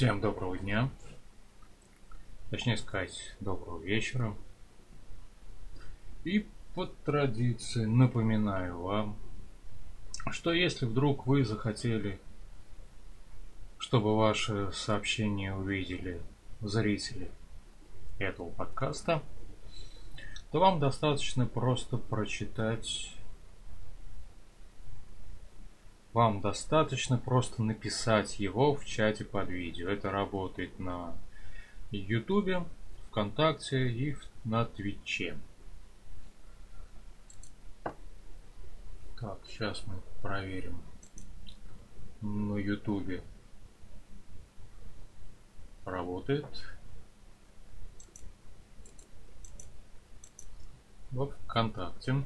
Всем 0.00 0.22
доброго 0.22 0.56
дня. 0.56 0.88
Точнее 2.48 2.78
сказать, 2.78 3.36
доброго 3.38 3.82
вечера. 3.82 4.34
И 6.24 6.48
по 6.74 6.86
традиции 6.86 7.84
напоминаю 7.84 8.80
вам, 8.80 9.18
что 10.30 10.54
если 10.54 10.86
вдруг 10.86 11.26
вы 11.26 11.44
захотели, 11.44 12.18
чтобы 13.76 14.16
ваши 14.16 14.72
сообщения 14.72 15.54
увидели 15.54 16.22
зрители 16.62 17.30
этого 18.18 18.48
подкаста, 18.48 19.22
то 20.50 20.60
вам 20.60 20.80
достаточно 20.80 21.44
просто 21.44 21.98
прочитать 21.98 23.14
вам 26.12 26.40
достаточно 26.40 27.18
просто 27.18 27.62
написать 27.62 28.38
его 28.38 28.74
в 28.74 28.84
чате 28.84 29.24
под 29.24 29.48
видео. 29.48 29.88
Это 29.88 30.10
работает 30.10 30.78
на 30.78 31.16
Ютубе, 31.90 32.64
ВКонтакте 33.08 33.88
и 33.88 34.16
на 34.44 34.64
Твиче. 34.64 35.38
Так, 39.20 39.38
сейчас 39.46 39.84
мы 39.86 40.00
проверим 40.22 40.80
на 42.22 42.56
Ютубе. 42.56 43.22
Работает. 45.84 46.46
Во 51.10 51.26
ВКонтакте. 51.26 52.24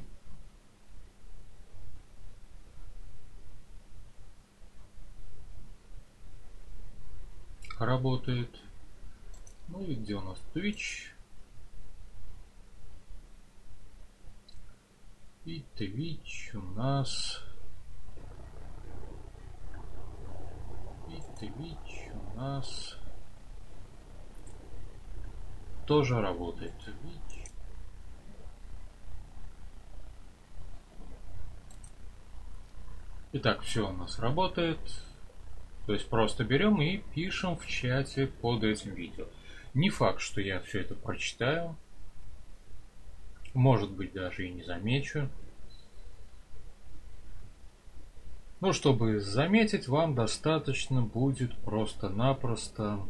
Работает. 7.80 8.50
Ну 9.68 9.82
и 9.82 9.94
где 9.94 10.14
у 10.14 10.20
нас 10.20 10.38
Twitch? 10.54 11.10
И 15.44 15.64
Twitch 15.76 16.56
у 16.56 16.62
нас... 16.74 17.40
И 21.08 21.44
Twitch 21.44 22.12
у 22.12 22.36
нас... 22.38 22.96
Тоже 25.86 26.20
работает. 26.20 26.72
Итак, 33.32 33.60
все 33.62 33.88
у 33.88 33.92
нас 33.92 34.18
работает. 34.18 34.78
То 35.86 35.92
есть 35.92 36.08
просто 36.08 36.44
берем 36.44 36.80
и 36.80 36.98
пишем 37.14 37.56
в 37.56 37.66
чате 37.66 38.26
под 38.26 38.64
этим 38.64 38.94
видео. 38.94 39.26
Не 39.74 39.90
факт, 39.90 40.20
что 40.20 40.40
я 40.40 40.60
все 40.60 40.80
это 40.80 40.94
прочитаю. 40.94 41.76
Может 43.52 43.90
быть, 43.90 44.12
даже 44.12 44.46
и 44.46 44.52
не 44.52 44.62
замечу. 44.62 45.28
Но 48.60 48.72
чтобы 48.72 49.20
заметить, 49.20 49.88
вам 49.88 50.14
достаточно 50.14 51.02
будет 51.02 51.54
просто-напросто 51.58 53.00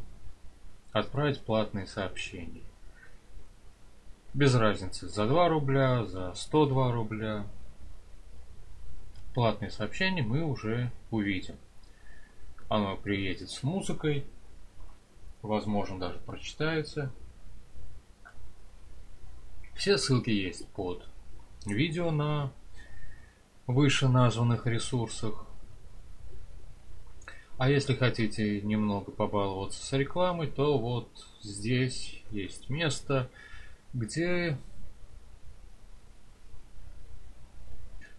отправить 0.92 1.40
платные 1.44 1.86
сообщения. 1.86 2.64
Без 4.32 4.54
разницы, 4.54 5.08
за 5.08 5.28
2 5.28 5.48
рубля, 5.48 6.04
за 6.06 6.34
102 6.34 6.92
рубля. 6.92 7.46
Платные 9.32 9.70
сообщения 9.70 10.22
мы 10.22 10.42
уже 10.42 10.90
увидим. 11.12 11.54
Оно 12.68 12.96
приедет 12.96 13.50
с 13.50 13.62
музыкой, 13.62 14.24
возможно 15.42 15.98
даже 16.00 16.18
прочитается. 16.20 17.12
Все 19.74 19.98
ссылки 19.98 20.30
есть 20.30 20.66
под 20.68 21.06
видео 21.66 22.10
на 22.10 22.52
вышеназванных 23.66 24.66
ресурсах. 24.66 25.46
А 27.58 27.68
если 27.68 27.94
хотите 27.94 28.62
немного 28.62 29.12
побаловаться 29.12 29.84
с 29.84 29.92
рекламой, 29.92 30.48
то 30.48 30.78
вот 30.78 31.08
здесь 31.42 32.22
есть 32.30 32.70
место, 32.70 33.30
где 33.92 34.58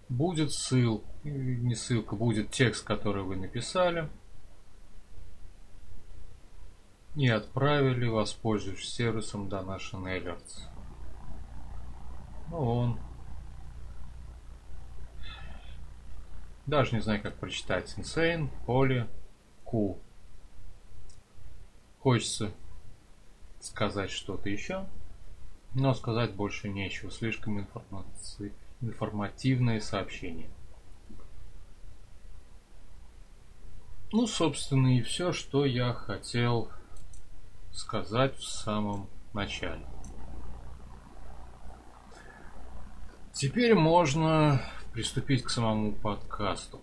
будет 0.07 0.53
ссылка, 0.53 1.05
не 1.23 1.75
ссылка, 1.75 2.15
будет 2.15 2.51
текст, 2.51 2.85
который 2.85 3.23
вы 3.23 3.37
написали– 3.37 4.07
и 7.15 7.29
отправили, 7.29 8.07
воспользовавшись 8.07 8.93
сервисом 8.93 9.47
Donation 9.47 10.03
Alerts. 10.03 10.63
Ну, 12.49 12.57
он... 12.57 12.99
Даже 16.65 16.95
не 16.95 17.01
знаю, 17.01 17.21
как 17.21 17.35
прочитать. 17.35 17.93
Insane, 17.97 18.49
Poly, 18.65 19.07
Q. 19.63 19.97
Хочется 21.99 22.51
сказать 23.59 24.11
что-то 24.11 24.49
еще, 24.49 24.85
но 25.73 25.93
сказать 25.93 26.33
больше 26.33 26.69
нечего. 26.69 27.11
Слишком 27.11 27.59
информации... 27.59 28.51
информативное 28.81 29.79
сообщение. 29.79 30.49
Ну, 34.11 34.27
собственно, 34.27 34.97
и 34.97 35.01
все, 35.01 35.33
что 35.33 35.65
я 35.65 35.93
хотел 35.93 36.71
сказать 37.75 38.37
в 38.37 38.43
самом 38.43 39.07
начале. 39.33 39.85
Теперь 43.33 43.75
можно 43.75 44.61
приступить 44.93 45.43
к 45.43 45.49
самому 45.49 45.91
подкасту. 45.91 46.79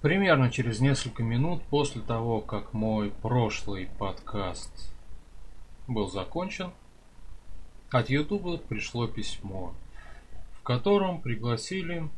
Примерно 0.00 0.50
через 0.52 0.78
несколько 0.78 1.24
минут 1.24 1.64
после 1.64 2.00
того, 2.00 2.40
как 2.40 2.72
мой 2.72 3.10
прошлый 3.10 3.90
подкаст 3.98 4.70
был 5.88 6.08
закончен, 6.08 6.70
от 7.90 8.08
YouTube 8.08 8.62
пришло 8.66 9.08
письмо, 9.08 9.74
в 10.52 10.62
котором 10.62 11.20
пригласили 11.20 12.08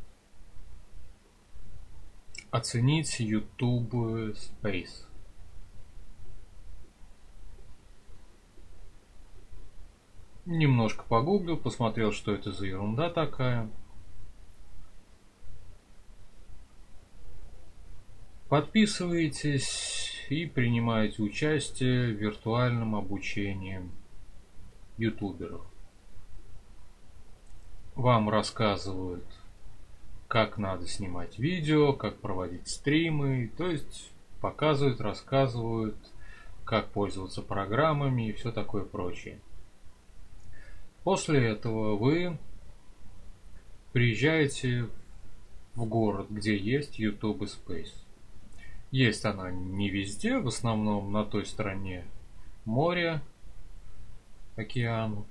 Оценить 2.51 3.21
YouTube 3.21 3.95
Space. 3.95 5.07
Немножко 10.47 11.05
погуглил, 11.05 11.57
посмотрел, 11.57 12.13
что 12.13 12.33
это 12.33 12.51
за 12.51 12.67
ерунда 12.67 13.09
такая. 13.11 13.71
Подписывайтесь 18.49 20.27
и 20.29 20.47
принимайте 20.47 21.23
участие 21.23 22.13
в 22.13 22.19
виртуальном 22.19 22.97
обучении 22.97 23.89
ютуберов. 24.97 25.65
Вам 27.95 28.29
рассказывают 28.29 29.25
как 30.31 30.59
надо 30.59 30.87
снимать 30.87 31.41
видео, 31.41 31.93
как 31.93 32.21
проводить 32.21 32.69
стримы, 32.69 33.51
то 33.59 33.69
есть 33.69 34.13
показывают, 34.41 35.01
рассказывают, 35.01 35.97
как 36.65 36.87
пользоваться 36.91 37.43
программами 37.43 38.29
и 38.29 38.33
все 38.33 38.53
такое 38.53 38.85
прочее. 38.85 39.41
После 41.03 41.49
этого 41.49 41.97
вы 41.97 42.39
приезжаете 43.93 44.87
в 45.75 45.85
город, 45.85 46.29
где 46.31 46.57
есть 46.57 47.01
YouTube 47.01 47.43
Space. 47.43 47.93
Есть 48.93 49.25
она 49.25 49.51
не 49.51 49.91
везде, 49.91 50.39
в 50.39 50.47
основном 50.47 51.11
на 51.11 51.25
той 51.25 51.45
стороне 51.45 52.05
моря, 52.65 53.21
океан. 54.55 55.25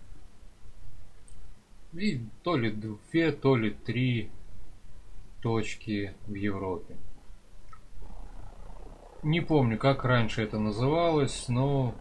И 1.94 2.22
то 2.44 2.58
ли 2.58 2.70
две, 2.70 3.32
то 3.32 3.56
ли 3.56 3.72
три 3.72 4.30
точки 5.42 6.14
в 6.28 6.34
Европе. 6.34 6.96
Не 9.24 9.42
помню, 9.42 9.78
как 9.78 10.06
раньше 10.06 10.42
это 10.42 10.60
называлось, 10.60 11.50
но 11.50 11.94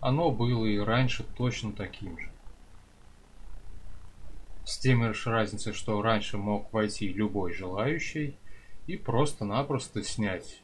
оно 0.00 0.30
было 0.30 0.64
и 0.66 0.78
раньше 0.78 1.24
точно 1.36 1.72
таким 1.72 2.18
же. 2.18 2.30
С 4.64 4.78
тем 4.78 5.04
лишь 5.04 5.26
разницей, 5.26 5.72
что 5.72 6.00
раньше 6.00 6.38
мог 6.38 6.72
войти 6.72 7.12
любой 7.12 7.52
желающий 7.52 8.36
и 8.86 8.96
просто-напросто 8.96 10.02
снять 10.04 10.62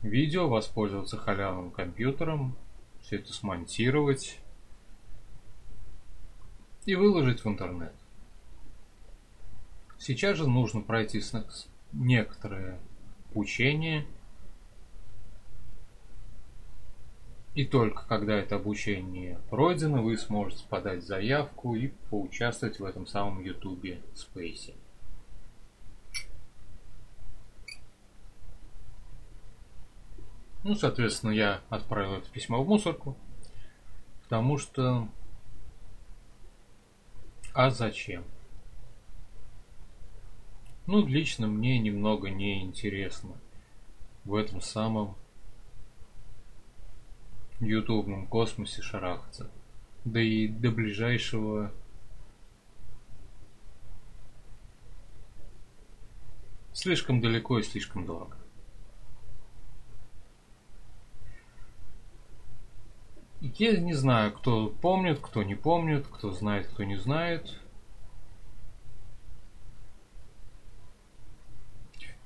видео, 0.00 0.48
воспользоваться 0.48 1.18
халявным 1.18 1.70
компьютером, 1.70 2.56
все 3.02 3.16
это 3.16 3.32
смонтировать 3.32 4.38
и 6.86 6.94
выложить 6.94 7.44
в 7.44 7.48
интернет. 7.48 7.92
Сейчас 9.98 10.36
же 10.36 10.46
нужно 10.46 10.82
пройти 10.82 11.22
некоторые 11.92 12.78
учения. 13.34 14.06
И 17.54 17.64
только 17.64 18.06
когда 18.06 18.34
это 18.34 18.56
обучение 18.56 19.40
пройдено, 19.48 20.02
вы 20.02 20.18
сможете 20.18 20.64
подать 20.68 21.02
заявку 21.02 21.74
и 21.74 21.88
поучаствовать 22.10 22.78
в 22.78 22.84
этом 22.84 23.06
самом 23.06 23.42
YouTube 23.42 23.98
Space. 24.14 24.74
Ну, 30.64 30.74
соответственно, 30.74 31.30
я 31.30 31.62
отправил 31.70 32.14
это 32.14 32.28
письмо 32.28 32.62
в 32.62 32.68
мусорку, 32.68 33.16
потому 34.24 34.58
что... 34.58 35.08
А 37.54 37.70
зачем? 37.70 38.24
Ну, 40.86 41.04
лично 41.04 41.48
мне 41.48 41.78
немного 41.78 42.30
неинтересно 42.30 43.36
в 44.24 44.34
этом 44.34 44.60
самом 44.60 45.16
ютубном 47.60 48.26
космосе 48.26 48.82
шарахаться. 48.82 49.50
Да 50.04 50.20
и 50.20 50.46
до 50.46 50.70
ближайшего 50.70 51.72
слишком 56.72 57.20
далеко 57.20 57.58
и 57.58 57.62
слишком 57.62 58.06
дорого. 58.06 58.36
Я 63.40 63.76
не 63.76 63.94
знаю, 63.94 64.32
кто 64.32 64.68
помнит, 64.68 65.18
кто 65.20 65.42
не 65.42 65.54
помнит, 65.54 66.06
кто 66.06 66.30
знает, 66.30 66.68
кто 66.68 66.84
не 66.84 66.96
знает. 66.96 67.58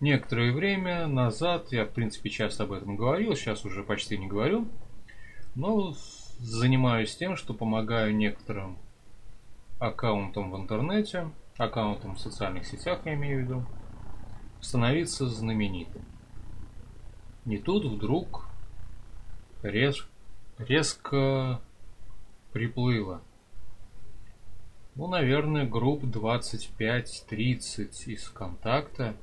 Некоторое 0.01 0.53
время 0.53 1.07
назад, 1.07 1.73
я 1.73 1.85
в 1.85 1.91
принципе 1.91 2.31
часто 2.31 2.65
об 2.65 2.73
этом 2.73 2.97
говорил, 2.97 3.37
сейчас 3.37 3.67
уже 3.67 3.83
почти 3.83 4.17
не 4.17 4.27
говорю, 4.27 4.67
но 5.55 5.95
занимаюсь 6.39 7.15
тем, 7.15 7.37
что 7.37 7.53
помогаю 7.53 8.17
некоторым 8.17 8.79
аккаунтам 9.79 10.51
в 10.51 10.57
интернете, 10.57 11.31
аккаунтам 11.59 12.15
в 12.15 12.21
социальных 12.21 12.67
сетях, 12.67 13.01
я 13.05 13.13
имею 13.13 13.41
в 13.41 13.43
виду, 13.43 13.67
становиться 14.63 15.27
знаменитым. 15.27 16.03
И 17.45 17.59
тут 17.59 17.85
вдруг 17.85 18.47
рез, 19.63 20.07
резко 20.59 21.61
приплыло. 22.53 23.21
Ну, 24.95 25.09
наверное, 25.09 25.67
групп 25.67 26.05
25-30 26.05 28.05
из 28.07 28.31
контакта. 28.31 29.15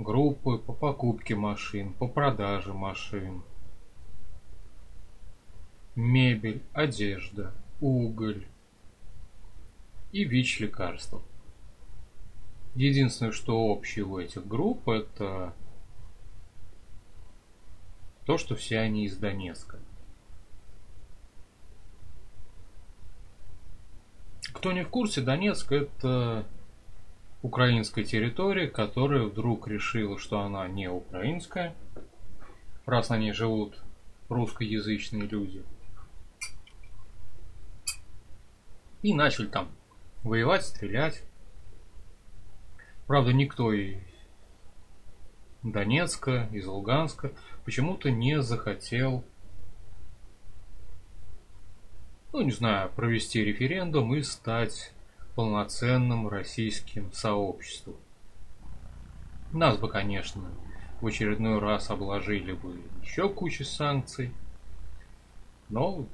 Группы 0.00 0.56
по 0.56 0.72
покупке 0.72 1.34
машин, 1.34 1.92
по 1.92 2.08
продаже 2.08 2.72
машин. 2.72 3.42
Мебель, 5.94 6.62
одежда, 6.72 7.52
уголь 7.82 8.46
и 10.10 10.24
ВИЧ-лекарства. 10.24 11.20
Единственное, 12.74 13.30
что 13.30 13.66
общее 13.66 14.06
у 14.06 14.18
этих 14.18 14.46
групп, 14.46 14.88
это 14.88 15.54
то, 18.24 18.38
что 18.38 18.56
все 18.56 18.78
они 18.78 19.04
из 19.04 19.18
Донецка. 19.18 19.78
Кто 24.54 24.72
не 24.72 24.82
в 24.82 24.88
курсе, 24.88 25.20
Донецк 25.20 25.70
это 25.70 26.46
украинская 27.42 28.04
территория, 28.04 28.68
которая 28.68 29.22
вдруг 29.22 29.68
решила, 29.68 30.18
что 30.18 30.40
она 30.40 30.66
не 30.68 30.88
украинская, 30.88 31.74
раз 32.86 33.08
на 33.08 33.18
ней 33.18 33.32
живут 33.32 33.78
русскоязычные 34.28 35.22
люди. 35.22 35.62
И 39.02 39.14
начали 39.14 39.46
там 39.46 39.68
воевать, 40.22 40.64
стрелять. 40.66 41.22
Правда, 43.06 43.32
никто 43.32 43.72
из 43.72 43.96
Донецка, 45.62 46.48
из 46.52 46.66
Луганска 46.66 47.32
почему-то 47.64 48.10
не 48.10 48.42
захотел 48.42 49.24
ну, 52.32 52.42
не 52.42 52.52
знаю, 52.52 52.90
провести 52.90 53.44
референдум 53.44 54.14
и 54.14 54.22
стать 54.22 54.92
полноценным 55.40 56.28
российским 56.28 57.10
сообществом. 57.14 57.96
Нас 59.52 59.78
бы, 59.78 59.88
конечно, 59.88 60.50
в 61.00 61.06
очередной 61.06 61.58
раз 61.58 61.88
обложили 61.88 62.52
бы 62.52 62.78
еще 63.02 63.30
кучу 63.30 63.64
санкций, 63.64 64.34
но 65.70 66.06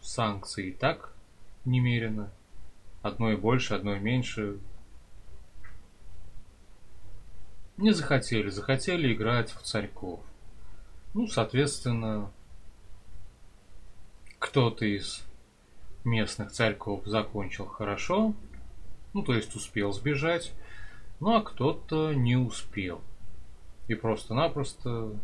санкции 0.00 0.68
и 0.68 0.72
так 0.72 1.12
немерено. 1.66 2.32
Одной 3.02 3.36
больше, 3.36 3.74
одной 3.74 4.00
меньше. 4.00 4.58
Не 7.76 7.92
захотели, 7.92 8.48
захотели 8.48 9.12
играть 9.12 9.50
в 9.50 9.60
царьков. 9.60 10.20
Ну, 11.12 11.26
соответственно, 11.26 12.32
кто-то 14.38 14.86
из 14.86 15.22
местных 16.04 16.52
царьков 16.52 17.04
закончил 17.04 17.66
хорошо, 17.66 18.34
ну 19.14 19.22
то 19.22 19.34
есть 19.34 19.54
успел 19.54 19.92
сбежать, 19.92 20.52
ну 21.20 21.36
а 21.36 21.42
кто-то 21.42 22.12
не 22.12 22.36
успел. 22.36 23.00
И 23.88 23.94
просто-напросто 23.94 25.18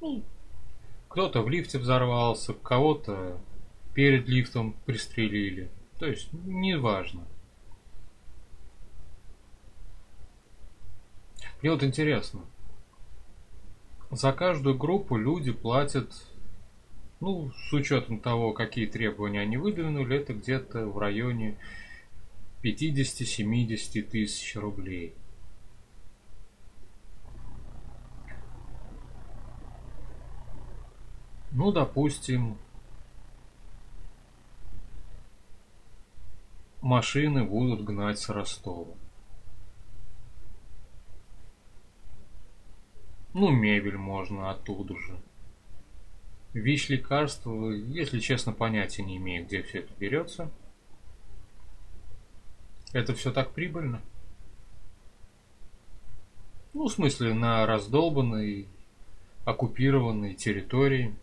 ну, 0.00 0.22
кто-то 1.08 1.42
в 1.42 1.48
лифте 1.48 1.78
взорвался, 1.78 2.54
кого-то 2.54 3.38
перед 3.94 4.28
лифтом 4.28 4.74
пристрелили. 4.84 5.70
То 5.98 6.06
есть, 6.06 6.28
неважно. 6.32 7.24
Мне 11.62 11.70
вот 11.70 11.82
интересно. 11.82 12.42
За 14.10 14.32
каждую 14.32 14.76
группу 14.76 15.16
люди 15.16 15.52
платят 15.52 16.12
ну, 17.24 17.50
с 17.52 17.72
учетом 17.72 18.20
того, 18.20 18.52
какие 18.52 18.84
требования 18.84 19.40
они 19.40 19.56
выдвинули, 19.56 20.18
это 20.18 20.34
где-то 20.34 20.86
в 20.86 20.98
районе 20.98 21.56
50-70 22.62 24.02
тысяч 24.02 24.54
рублей. 24.56 25.14
Ну, 31.52 31.72
допустим, 31.72 32.58
машины 36.82 37.42
будут 37.44 37.84
гнать 37.84 38.18
с 38.18 38.28
Ростова. 38.28 38.92
Ну, 43.32 43.50
мебель 43.50 43.96
можно 43.96 44.50
оттуда 44.50 44.94
же. 44.98 45.18
ВИЧ 46.54 46.90
лекарства, 46.90 47.70
если 47.72 48.20
честно, 48.20 48.52
понятия 48.52 49.02
не 49.02 49.16
имею, 49.16 49.44
где 49.44 49.62
все 49.62 49.80
это 49.80 49.92
берется. 49.98 50.50
Это 52.92 53.12
все 53.12 53.32
так 53.32 53.50
прибыльно? 53.50 54.00
Ну, 56.72 56.84
в 56.84 56.92
смысле, 56.92 57.34
на 57.34 57.66
раздолбанной, 57.66 58.68
оккупированной 59.44 60.34
территории, 60.34 61.14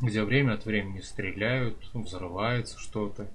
где 0.00 0.24
время 0.24 0.54
от 0.54 0.66
времени 0.66 1.00
стреляют, 1.00 1.78
взрывается 1.94 2.76
что-то. 2.80 3.30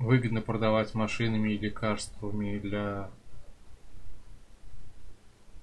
Выгодно 0.00 0.40
продавать 0.40 0.92
машинами 0.94 1.52
и 1.52 1.58
лекарствами 1.58 2.58
для 2.58 3.10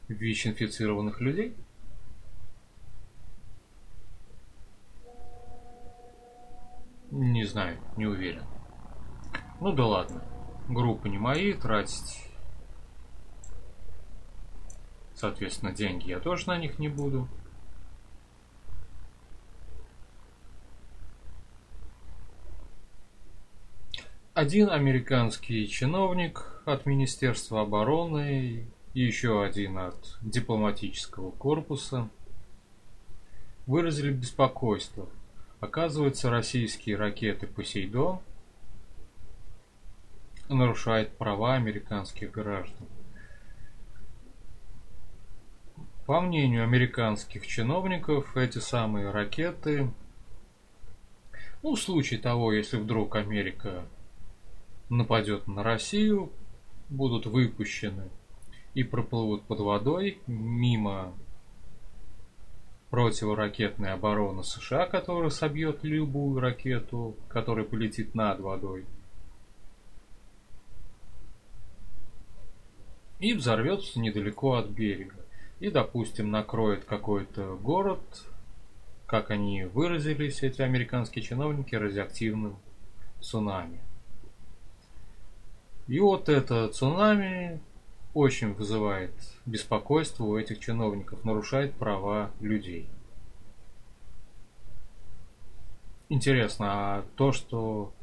ВИЧ-инфицированных 0.07 1.19
людей– 1.19 1.53
знаю, 7.51 7.77
не 7.97 8.05
уверен. 8.05 8.43
Ну 9.59 9.73
да 9.73 9.85
ладно. 9.85 10.23
Группы 10.67 11.09
не 11.09 11.17
мои, 11.17 11.53
тратить, 11.53 12.23
соответственно, 15.13 15.71
деньги 15.73 16.09
я 16.09 16.19
тоже 16.19 16.47
на 16.47 16.57
них 16.57 16.79
не 16.79 16.87
буду. 16.87 17.27
Один 24.33 24.69
американский 24.69 25.67
чиновник 25.67 26.63
от 26.65 26.85
Министерства 26.85 27.61
обороны 27.61 28.65
и 28.93 28.99
еще 28.99 29.43
один 29.43 29.77
от 29.77 30.17
дипломатического 30.21 31.31
корпуса 31.31 32.09
выразили 33.67 34.11
беспокойство 34.11 35.09
Оказывается, 35.61 36.31
российские 36.31 36.95
ракеты 36.95 37.45
«Посейдон» 37.45 38.19
нарушает 40.49 41.15
права 41.17 41.53
американских 41.53 42.31
граждан. 42.31 42.87
По 46.07 46.19
мнению 46.19 46.63
американских 46.63 47.45
чиновников, 47.45 48.35
эти 48.35 48.57
самые 48.57 49.11
ракеты, 49.11 49.93
ну, 51.61 51.75
в 51.75 51.79
случае 51.79 52.19
того, 52.19 52.51
если 52.53 52.77
вдруг 52.77 53.15
Америка 53.15 53.85
нападет 54.89 55.47
на 55.47 55.61
Россию, 55.61 56.31
будут 56.89 57.27
выпущены 57.27 58.09
и 58.73 58.83
проплывут 58.83 59.43
под 59.43 59.59
водой 59.59 60.21
мимо 60.25 61.13
противоракетной 62.91 63.93
обороны 63.93 64.43
США, 64.43 64.85
которая 64.85 65.29
собьет 65.29 65.83
любую 65.83 66.41
ракету, 66.41 67.15
которая 67.29 67.65
полетит 67.65 68.13
над 68.13 68.41
водой. 68.41 68.85
И 73.19 73.33
взорвется 73.33 73.99
недалеко 73.99 74.55
от 74.55 74.67
берега. 74.67 75.15
И, 75.61 75.69
допустим, 75.69 76.31
накроет 76.31 76.83
какой-то 76.83 77.55
город, 77.55 78.01
как 79.05 79.31
они 79.31 79.63
выразились, 79.63 80.43
эти 80.43 80.61
американские 80.61 81.23
чиновники, 81.23 81.75
радиоактивным 81.75 82.57
цунами. 83.21 83.79
И 85.87 85.99
вот 85.99 86.27
это 86.29 86.67
цунами 86.67 87.61
очень 88.13 88.53
вызывает 88.53 89.13
беспокойство 89.45 90.23
у 90.23 90.37
этих 90.37 90.59
чиновников, 90.59 91.23
нарушает 91.23 91.73
права 91.75 92.31
людей. 92.39 92.89
Интересно, 96.09 96.67
а 96.69 97.05
то, 97.15 97.31
что 97.31 97.93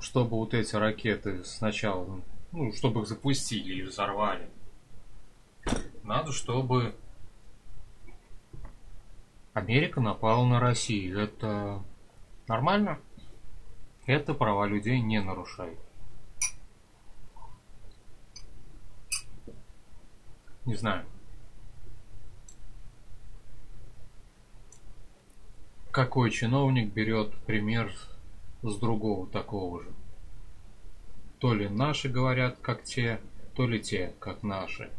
чтобы 0.00 0.36
вот 0.36 0.54
эти 0.54 0.76
ракеты 0.76 1.44
сначала, 1.44 2.20
ну, 2.52 2.72
чтобы 2.72 3.02
их 3.02 3.08
запустили 3.08 3.80
и 3.80 3.82
взорвали, 3.82 4.48
надо, 6.02 6.32
чтобы 6.32 6.94
Америка 9.54 10.00
напала 10.00 10.44
на 10.46 10.60
Россию. 10.60 11.20
Это 11.20 11.82
нормально? 12.48 12.98
Это 14.06 14.34
права 14.34 14.66
людей 14.66 15.00
не 15.00 15.20
нарушает. 15.20 15.78
Не 20.64 20.76
знаю. 20.76 21.04
Какой 25.90 26.30
чиновник 26.30 26.92
берет 26.92 27.34
пример 27.44 27.92
с 28.62 28.76
другого 28.78 29.26
такого 29.26 29.82
же? 29.82 29.92
То 31.38 31.54
ли 31.54 31.68
наши 31.68 32.08
говорят, 32.08 32.58
как 32.60 32.82
те, 32.82 33.20
то 33.54 33.66
ли 33.66 33.80
те, 33.80 34.14
как 34.18 34.42
наши. 34.42 34.90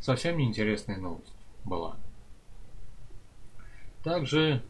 Совсем 0.00 0.38
неинтересная 0.38 0.96
новость 0.96 1.34
была. 1.64 1.96
Также 4.02 4.62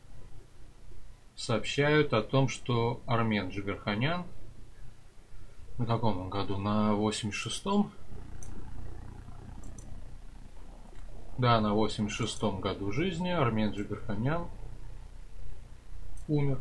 сообщают 1.36 2.12
о 2.12 2.22
том, 2.22 2.48
что 2.48 3.00
Армен 3.06 3.48
Джигарханян 3.48 4.24
на 5.78 5.86
каком 5.86 6.20
он 6.20 6.30
году? 6.30 6.58
На 6.58 6.92
86-м? 6.92 7.90
Да, 11.38 11.60
на 11.60 11.74
86-м 11.74 12.60
году 12.60 12.92
жизни 12.92 13.30
Армен 13.30 13.72
Джигарханян 13.72 14.46
умер. 16.28 16.60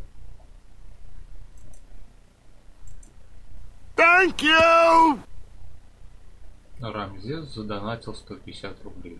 Thank 3.95 4.41
you! 4.41 5.19
Рамзес 6.79 7.53
задонатил 7.53 8.15
150 8.15 8.83
рублей. 8.83 9.19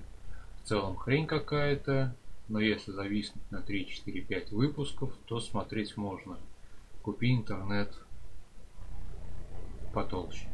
В 0.63 0.67
целом 0.67 0.95
хрень 0.95 1.27
какая-то 1.27 2.15
но 2.51 2.59
если 2.59 2.91
зависнуть 2.91 3.49
на 3.49 3.61
3, 3.61 3.87
4, 3.87 4.21
5 4.23 4.51
выпусков, 4.51 5.13
то 5.25 5.39
смотреть 5.39 5.95
можно. 5.95 6.37
Купи 7.01 7.33
интернет 7.33 7.95
потолще. 9.93 10.49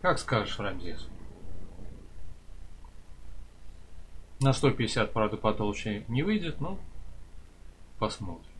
Как 0.00 0.20
скажешь, 0.20 0.60
Рамзес. 0.60 1.08
На 4.38 4.52
150, 4.52 5.12
правда, 5.12 5.36
потолще 5.36 6.04
не 6.06 6.22
выйдет, 6.22 6.60
но 6.60 6.78
посмотрим. 7.98 8.52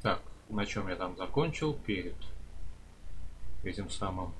Так, 0.00 0.22
на 0.48 0.64
чем 0.64 0.86
я 0.86 0.94
там 0.94 1.16
закончил 1.16 1.74
перед 1.74 2.14
этим 3.64 3.90
самым 3.90 4.32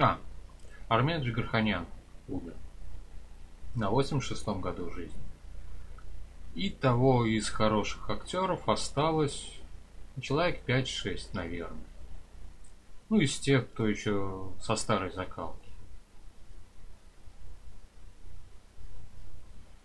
А, 0.00 0.18
Армен 0.88 1.22
Джигарханян 1.22 1.86
умер 2.28 2.54
на 3.74 3.90
86-м 3.90 4.60
году 4.60 4.90
жизни. 4.90 5.20
И 6.54 6.70
того 6.70 7.24
из 7.24 7.48
хороших 7.48 8.10
актеров 8.10 8.68
осталось 8.68 9.60
человек 10.20 10.62
5-6, 10.66 11.30
наверное. 11.32 11.84
Ну, 13.08 13.20
из 13.20 13.38
тех, 13.38 13.70
кто 13.70 13.86
еще 13.86 14.52
со 14.60 14.76
старой 14.76 15.12
закалки. 15.12 15.70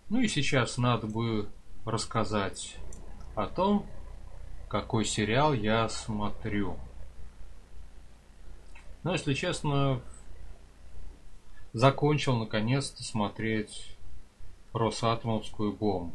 Ну 0.08 0.20
и 0.20 0.26
сейчас 0.26 0.76
надо 0.76 1.06
бы 1.06 1.48
рассказать 1.84 2.76
о 3.36 3.46
том, 3.46 3.86
какой 4.68 5.04
сериал 5.04 5.52
я 5.52 5.88
смотрю. 5.88 6.76
Но, 9.02 9.12
если 9.12 9.32
честно, 9.32 10.02
закончил 11.72 12.36
наконец-то 12.36 13.02
смотреть 13.02 13.96
Росатомовскую 14.72 15.72
бомбу. 15.72 16.14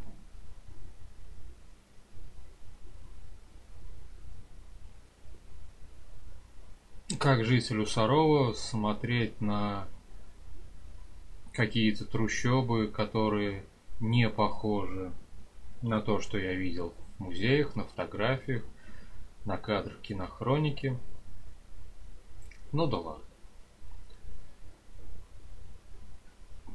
Как 7.20 7.44
жителю 7.44 7.86
Сарова 7.86 8.54
смотреть 8.54 9.42
на 9.42 9.88
какие-то 11.54 12.06
трущобы, 12.06 12.88
которые 12.88 13.66
не 14.00 14.30
похожи 14.30 15.12
на 15.82 16.02
то, 16.02 16.20
что 16.20 16.38
я 16.38 16.54
видел 16.54 16.94
в 17.18 17.24
музеях, 17.24 17.76
на 17.76 17.86
фотографиях, 17.86 18.64
на 19.44 19.58
кадрах 19.58 20.00
кинохроники– 20.02 21.00
ну 22.76 22.88
да 22.88 22.98
ладно. 22.98 23.24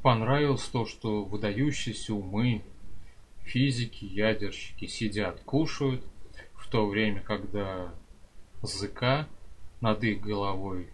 Понравилось 0.01 0.67
то, 0.67 0.87
что 0.87 1.23
выдающиеся 1.23 2.15
умы, 2.15 2.63
физики, 3.43 4.05
ядерщики 4.05 4.87
сидят, 4.87 5.41
кушают, 5.41 6.03
в 6.55 6.67
то 6.71 6.87
время, 6.87 7.21
когда 7.21 7.93
ЗК 8.63 9.27
над 9.79 10.03
их 10.03 10.21
головой 10.21 10.89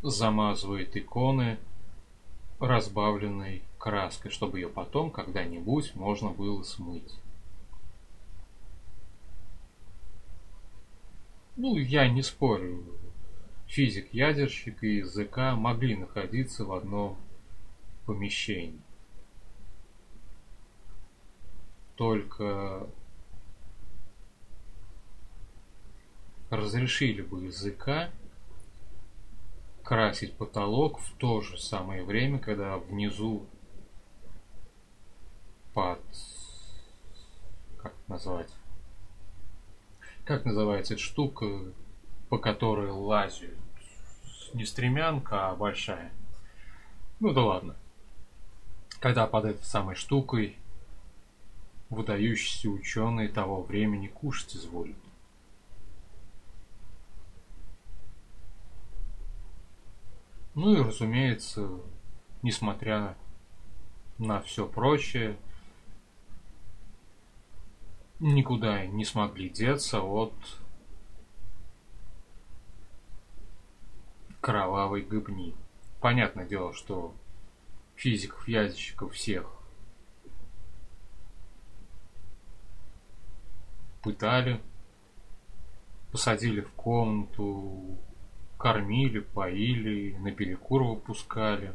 замазывает 0.00 0.96
иконы 0.96 1.58
разбавленной 2.60 3.62
краской, 3.78 4.30
чтобы 4.30 4.58
ее 4.58 4.68
потом 4.68 5.10
когда-нибудь 5.10 5.94
можно 5.94 6.30
было 6.30 6.62
смыть. 6.62 7.14
Ну, 11.62 11.76
я 11.76 12.08
не 12.08 12.22
спорю. 12.22 12.82
Физик-ядерщик 13.66 14.82
и 14.82 14.96
языка 14.96 15.54
могли 15.56 15.94
находиться 15.94 16.64
в 16.64 16.72
одном 16.72 17.18
помещении. 18.06 18.80
Только 21.96 22.86
разрешили 26.48 27.20
бы 27.20 27.44
языка 27.44 28.08
красить 29.82 30.32
потолок 30.38 30.98
в 30.98 31.12
то 31.18 31.42
же 31.42 31.58
самое 31.58 32.02
время, 32.04 32.38
когда 32.38 32.78
внизу 32.78 33.44
под 35.74 36.00
как 37.76 37.92
это 37.92 38.10
назвать 38.10 38.50
как 40.30 40.44
называется 40.44 40.94
эта 40.94 41.02
штука, 41.02 41.44
по 42.28 42.38
которой 42.38 42.88
лазят? 42.88 43.50
Не 44.54 44.64
стремянка, 44.64 45.50
а 45.50 45.56
большая. 45.56 46.12
Ну 47.18 47.32
да 47.32 47.42
ладно. 47.42 47.76
Когда 49.00 49.26
под 49.26 49.46
этой 49.46 49.64
самой 49.64 49.96
штукой 49.96 50.56
выдающиеся 51.88 52.68
ученые 52.68 53.26
того 53.28 53.60
времени 53.64 54.06
кушать 54.06 54.54
изволят. 54.54 54.94
Ну 60.54 60.76
и, 60.76 60.80
разумеется, 60.80 61.68
несмотря 62.42 63.16
на 64.18 64.40
все 64.42 64.68
прочее, 64.68 65.36
никуда 68.20 68.86
не 68.86 69.04
смогли 69.04 69.48
деться 69.48 70.00
от 70.02 70.34
кровавой 74.40 75.02
гыбни. 75.02 75.54
Понятное 76.00 76.46
дело, 76.46 76.72
что 76.72 77.14
физиков, 77.96 78.46
язычников 78.46 79.14
всех 79.14 79.50
пытали, 84.02 84.60
посадили 86.10 86.60
в 86.60 86.70
комнату, 86.72 87.98
кормили, 88.58 89.20
поили, 89.20 90.16
на 90.18 90.32
перекур 90.32 90.84
выпускали. 90.84 91.74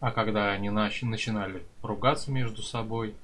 А 0.00 0.10
когда 0.12 0.50
они 0.50 0.68
начинали 0.68 1.66
ругаться 1.82 2.30
между 2.30 2.62
собой, 2.62 3.14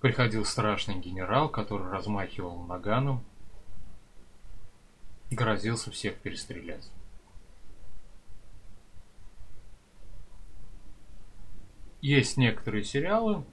приходил 0.00 0.44
страшный 0.44 0.98
генерал, 0.98 1.48
который 1.48 1.90
размахивал 1.90 2.62
наганом, 2.64 3.24
грозился 5.30 5.90
всех 5.90 6.16
перестрелять. 6.16 6.90
Есть 12.00 12.38
некоторые 12.38 12.82
сериалы, 12.82 13.44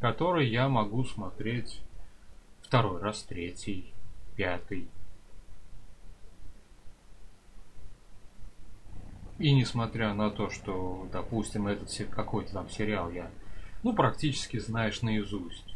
которые 0.00 0.50
я 0.50 0.68
могу 0.68 1.04
смотреть 1.04 1.80
второй 2.60 3.00
раз, 3.00 3.22
третий, 3.22 3.94
пятый. 4.34 4.88
И 9.38 9.52
несмотря 9.52 10.14
на 10.14 10.30
то, 10.30 10.50
что, 10.50 11.08
допустим, 11.12 11.68
этот 11.68 11.90
какой-то 12.10 12.52
там 12.52 12.68
сериал 12.68 13.10
я, 13.10 13.30
ну, 13.84 13.94
практически 13.94 14.58
знаешь 14.58 15.02
наизусть, 15.02 15.71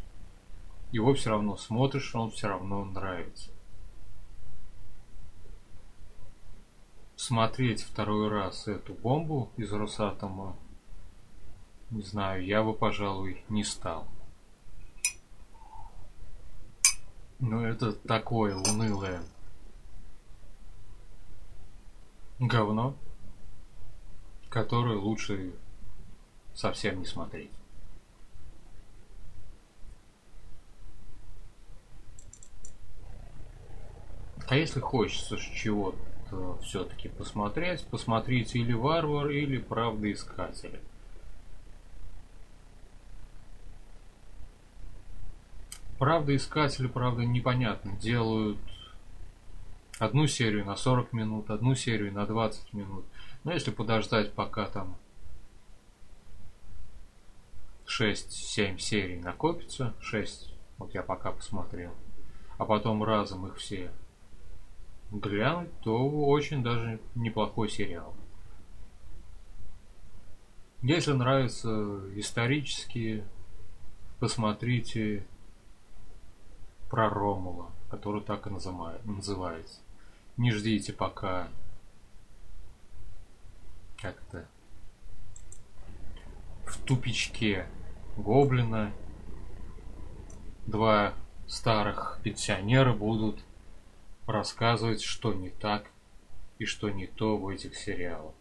его 0.92 1.14
все 1.14 1.30
равно 1.30 1.56
смотришь, 1.56 2.14
он 2.14 2.30
все 2.30 2.48
равно 2.48 2.84
нравится. 2.84 3.50
Смотреть 7.16 7.82
второй 7.82 8.28
раз 8.28 8.68
эту 8.68 8.94
бомбу 8.94 9.50
из 9.56 9.72
Росатома, 9.72 10.56
не 11.90 12.02
знаю, 12.02 12.44
я 12.44 12.62
бы, 12.62 12.74
пожалуй, 12.74 13.44
не 13.48 13.64
стал. 13.64 14.06
Ну, 17.38 17.60
это 17.60 17.92
такое 17.92 18.56
унылое 18.56 19.22
говно, 22.38 22.96
которое 24.48 24.96
лучше 24.96 25.54
совсем 26.54 26.98
не 26.98 27.06
смотреть. 27.06 27.50
А 34.56 34.58
если 34.58 34.80
хочется 34.80 35.36
чего-то 35.36 36.58
все-таки 36.62 37.10
посмотреть, 37.10 37.84
посмотрите 37.88 38.58
или 38.58 38.72
Варвар, 38.72 39.28
или 39.28 39.58
Правда 39.58 40.10
Искатели. 40.10 40.80
Правда, 45.98 46.34
искатели, 46.34 46.86
правда, 46.86 47.26
непонятно. 47.26 47.98
Делают 47.98 48.56
одну 49.98 50.26
серию 50.26 50.64
на 50.64 50.74
40 50.74 51.12
минут, 51.12 51.50
одну 51.50 51.74
серию 51.74 52.14
на 52.14 52.24
20 52.24 52.72
минут. 52.72 53.04
Но 53.44 53.52
если 53.52 53.70
подождать, 53.70 54.32
пока 54.32 54.64
там 54.70 54.96
6-7 57.86 58.78
серий 58.78 59.20
накопится, 59.20 59.92
6, 60.00 60.54
вот 60.78 60.94
я 60.94 61.02
пока 61.02 61.32
посмотрел, 61.32 61.92
а 62.56 62.64
потом 62.64 63.04
разом 63.04 63.48
их 63.48 63.56
все 63.58 63.92
глянуть, 65.10 65.70
то 65.80 66.08
очень 66.08 66.62
даже 66.62 67.00
неплохой 67.14 67.68
сериал. 67.68 68.14
Если 70.82 71.12
нравятся 71.12 72.00
исторические, 72.18 73.26
посмотрите 74.20 75.26
про 76.90 77.08
Ромула, 77.08 77.70
который 77.90 78.22
так 78.22 78.46
и 78.46 78.50
называется. 78.50 79.80
Не 80.36 80.52
ждите 80.52 80.92
пока 80.92 81.48
как-то 84.00 84.46
в 86.66 86.78
тупичке 86.84 87.66
гоблина 88.16 88.92
два 90.66 91.14
старых 91.46 92.20
пенсионера 92.22 92.92
будут 92.92 93.42
рассказывать, 94.26 95.02
что 95.02 95.32
не 95.32 95.50
так 95.50 95.90
и 96.58 96.64
что 96.64 96.90
не 96.90 97.06
то 97.06 97.36
в 97.36 97.48
этих 97.48 97.76
сериалах. 97.76 98.34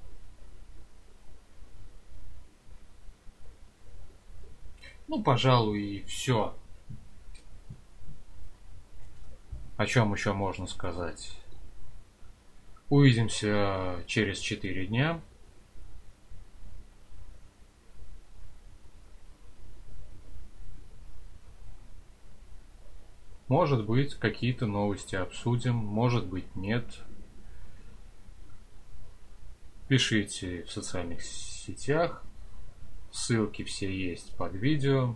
Ну, 5.08 5.22
пожалуй, 5.22 5.82
и 5.82 6.04
все. 6.06 6.56
О 9.78 9.86
чем 9.86 10.14
еще 10.14 10.34
можно 10.34 10.66
сказать? 10.68 11.38
Увидимся 12.90 14.04
через 14.08 14.40
4 14.40 14.88
дня. 14.88 15.22
Может 23.48 23.86
быть, 23.86 24.16
какие-то 24.16 24.66
новости 24.66 25.16
обсудим, 25.16 25.76
может 25.76 26.26
быть, 26.26 26.56
нет. 26.56 26.86
Пишите 29.88 30.64
в 30.64 30.72
социальных 30.72 31.22
сетях. 31.22 32.24
Ссылки 33.12 33.64
все 33.64 33.90
есть 33.96 34.36
под 34.36 34.54
видео. 34.56 35.16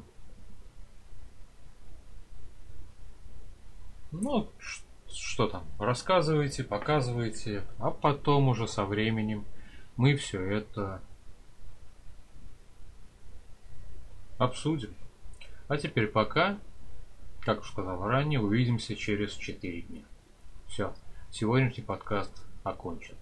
Ну, 4.11 4.51
что 5.07 5.47
там, 5.47 5.65
рассказывайте, 5.79 6.63
показывайте, 6.63 7.63
а 7.77 7.91
потом 7.91 8.49
уже 8.49 8.67
со 8.67 8.85
временем 8.85 9.45
мы 9.97 10.15
все 10.15 10.41
это 10.41 11.01
обсудим. 14.37 14.95
А 15.67 15.77
теперь 15.77 16.07
пока, 16.07 16.57
как 17.41 17.61
уже 17.61 17.71
сказал 17.71 18.07
ранее, 18.07 18.39
увидимся 18.39 18.95
через 18.95 19.33
4 19.33 19.81
дня. 19.81 20.01
Все, 20.67 20.93
сегодняшний 21.31 21.83
подкаст 21.83 22.31
окончен. 22.63 23.15